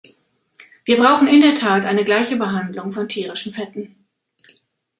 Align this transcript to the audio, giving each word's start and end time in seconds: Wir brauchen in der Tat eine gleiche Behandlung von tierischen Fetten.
Wir 0.83 0.97
brauchen 0.97 1.27
in 1.27 1.41
der 1.41 1.53
Tat 1.53 1.85
eine 1.85 2.03
gleiche 2.03 2.35
Behandlung 2.35 2.91
von 2.91 3.07
tierischen 3.07 3.53
Fetten. 3.53 3.95